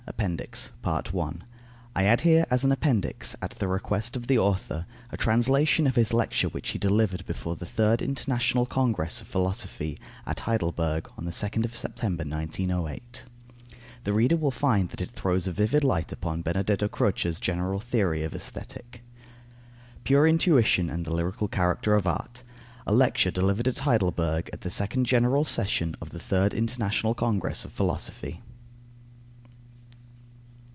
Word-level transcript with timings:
APPENDIX 0.07 0.69
I 1.95 2.15
here 2.21 2.41
add 2.41 2.47
as 2.51 2.63
an 2.63 2.71
appendix, 2.71 3.35
at 3.41 3.51
the 3.51 3.67
request 3.67 4.15
of 4.15 4.27
the 4.27 4.37
author, 4.37 4.85
a 5.11 5.17
translation 5.17 5.87
of 5.87 5.95
his 5.95 6.13
lecture 6.13 6.49
which 6.49 6.69
he 6.69 6.77
delivered 6.79 7.25
before 7.25 7.55
the 7.55 7.65
Third 7.65 8.03
International 8.03 8.67
Congress 8.67 9.21
of 9.21 9.27
Philosophy, 9.27 9.97
at 10.27 10.41
Heidelberg, 10.41 11.09
on 11.17 11.25
2nd 11.25 11.67
September 11.73 12.23
1908. 12.23 13.25
The 14.03 14.13
reader 14.13 14.35
will 14.35 14.51
find 14.51 14.89
that 14.89 15.01
it 15.01 15.09
throws 15.09 15.47
a 15.47 15.51
vivid 15.53 15.83
light 15.83 16.11
upon 16.11 16.43
Benedetto 16.43 16.87
Croce's 16.87 17.39
general 17.39 17.79
theory 17.79 18.21
of 18.23 18.35
Aesthetic. 18.35 19.01
PURE 20.03 20.27
INTUITION 20.27 20.87
AND 20.89 21.03
THE 21.05 21.13
LYRICAL 21.13 21.47
CHARACTER 21.47 21.95
OF 21.95 22.05
ART. 22.05 22.43
_A 22.85 22.95
Lecture 22.95 23.31
delivered 23.31 23.67
at 23.67 23.79
Heidelberg 23.79 24.51
at 24.53 24.61
the 24.61 24.69
second 24.69 25.05
general 25.05 25.43
session 25.43 25.95
of 25.99 26.09
the 26.11 26.19
Third 26.19 26.53
International 26.53 27.15
Congress 27.15 27.65
of 27.65 27.71
Philosophy. 27.71 28.41